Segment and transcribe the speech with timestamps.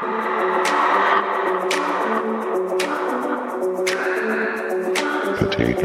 [0.00, 0.16] Potato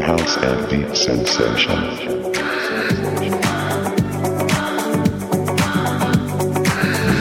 [0.00, 1.82] house and deep sensation.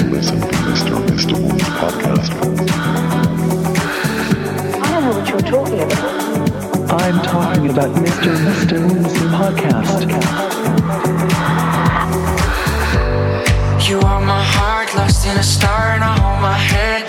[0.09, 0.95] Listen to Mr.
[1.09, 1.35] Mr.
[1.75, 2.31] Podcast.
[4.81, 7.03] I don't know what you're talking about.
[7.03, 8.37] I'm talking about Mr.
[8.37, 8.79] Mr.
[9.35, 10.07] Podcast.
[13.89, 15.84] You are my heart lost in a star
[16.45, 17.04] my head.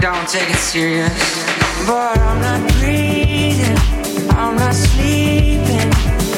[0.00, 1.12] don't take it serious.
[1.86, 3.76] But I'm not breathing,
[4.30, 5.90] I'm not sleeping,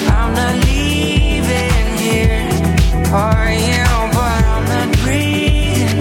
[0.08, 2.48] I'm not leaving here.
[3.12, 3.84] Are you?
[4.16, 6.00] But I'm not breathing,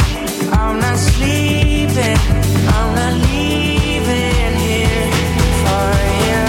[0.54, 2.18] I'm not sleeping,
[2.76, 5.06] I'm not leaving here.
[5.64, 5.90] For
[6.28, 6.44] you,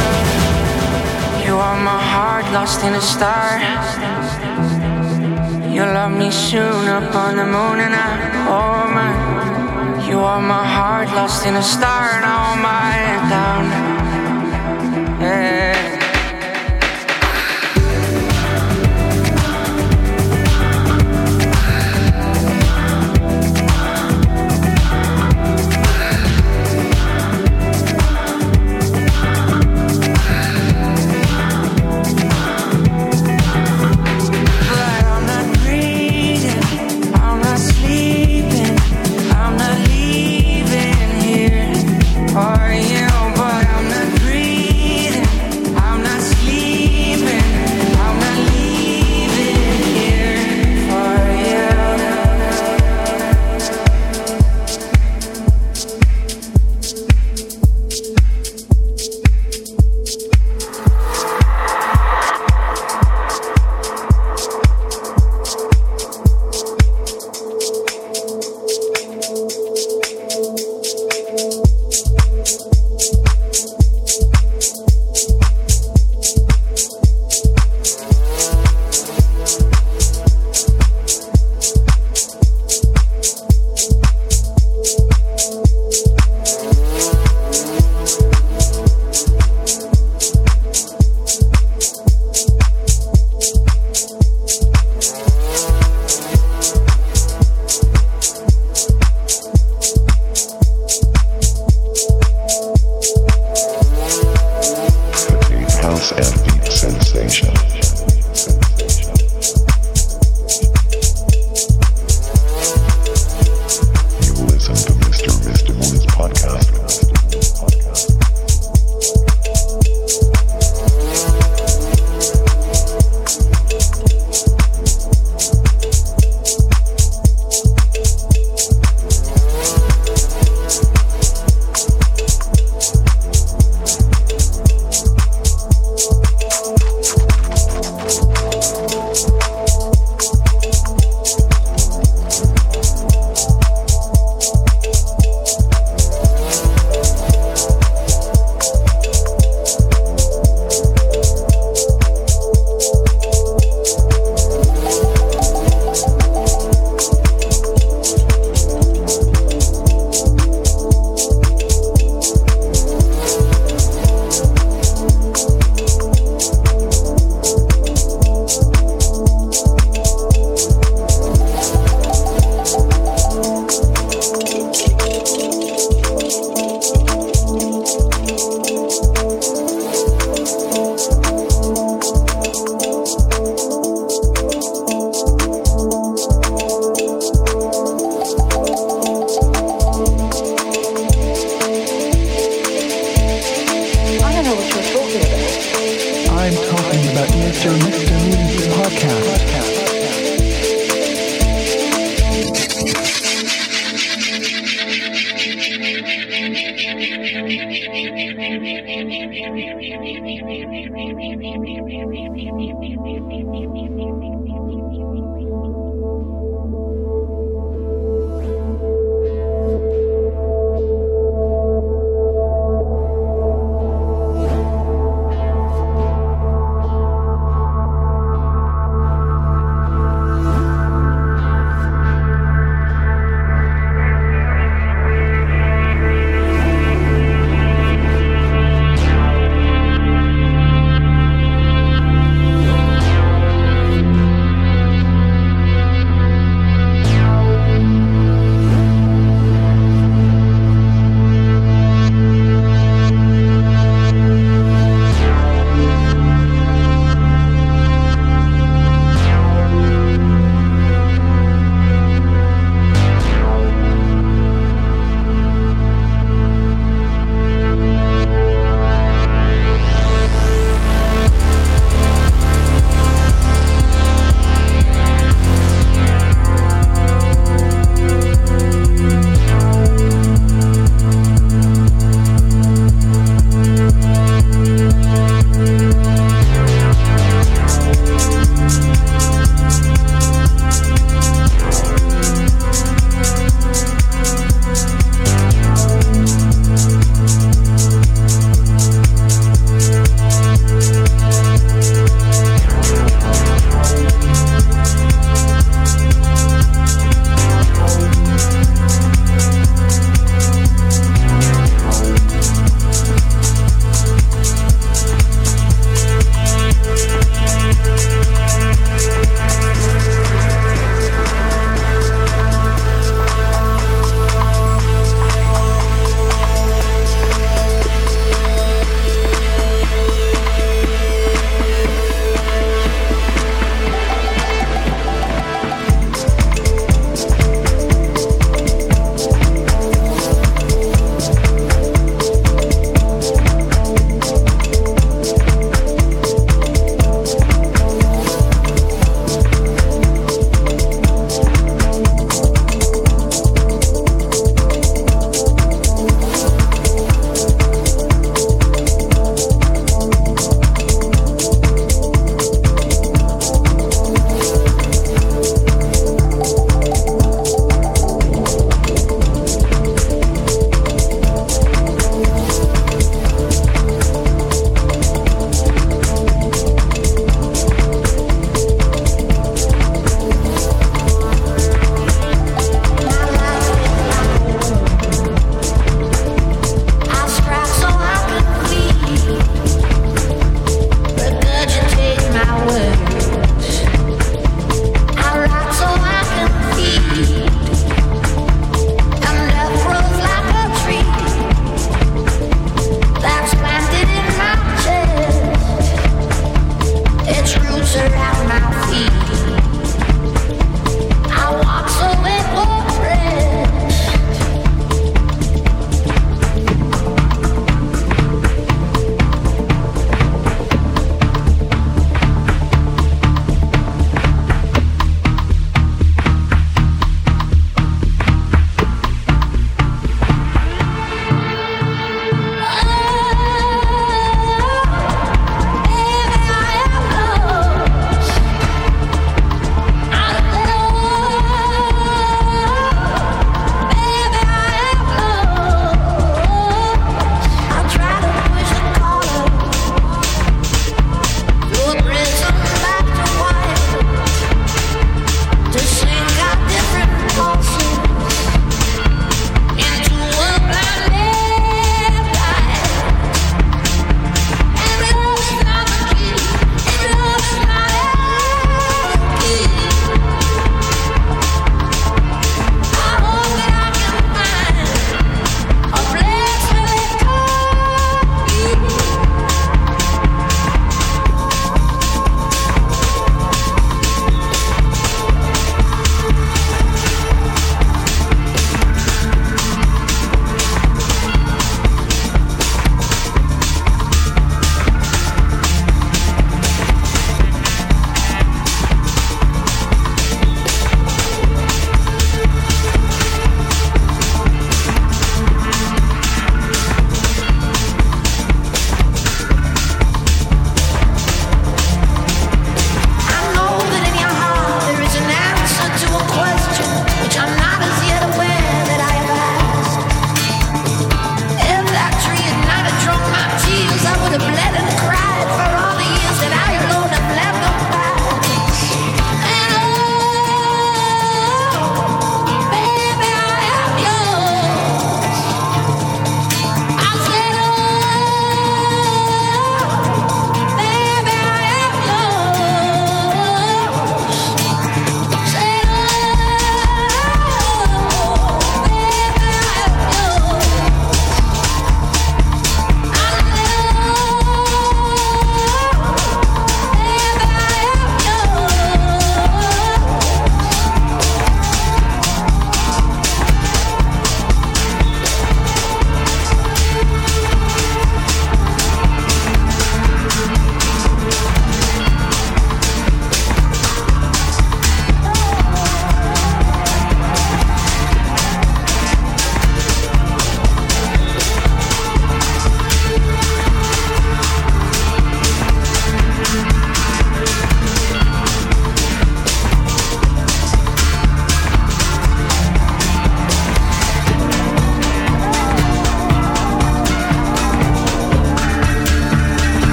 [1.45, 3.59] you are my heart lost in a star.
[5.75, 8.11] You love me soon upon the moon and I,
[8.49, 9.20] oh my
[10.11, 12.97] you are my heart lost in a star, and all my
[13.31, 13.65] down.
[15.21, 15.60] Yeah.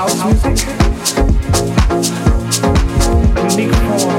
[0.00, 0.66] house music,
[3.52, 4.16] unique form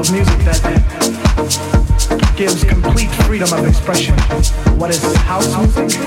[0.00, 0.60] of music that
[2.36, 4.16] gives complete freedom of expression.
[4.80, 5.46] What is house
[5.78, 6.00] music?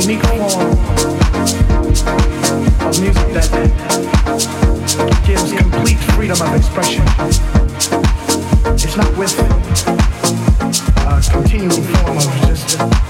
[0.00, 0.40] unique form
[2.88, 3.50] of music that
[5.26, 7.04] gives complete freedom of expression.
[8.72, 9.38] It's not with
[11.06, 13.09] a continual form of just.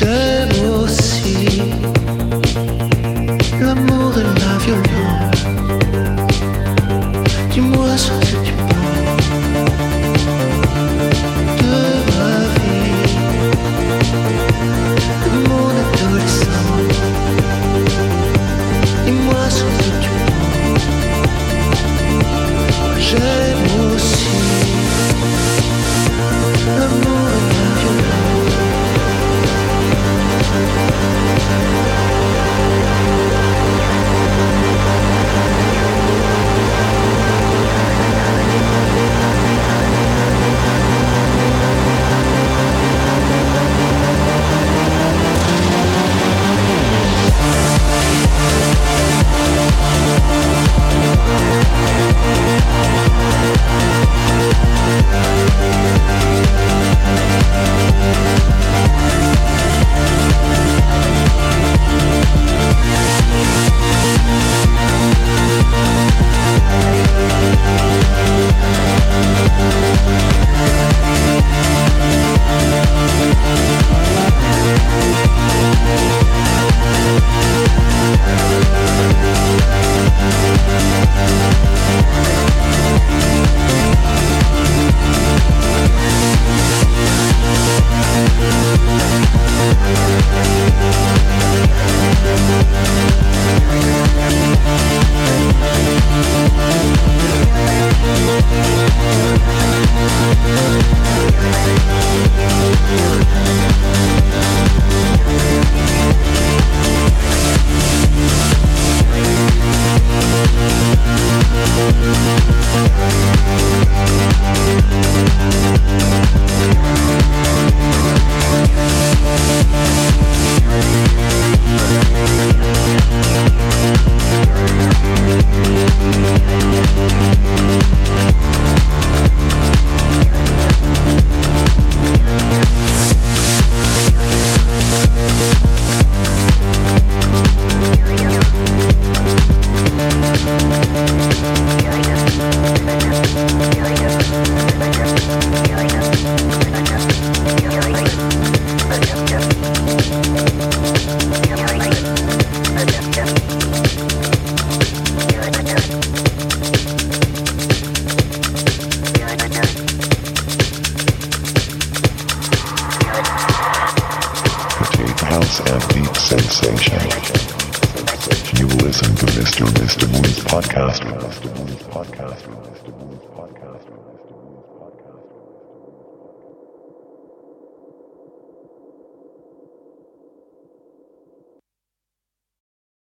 [0.00, 0.33] house